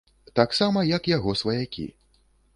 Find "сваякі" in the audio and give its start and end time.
1.43-1.89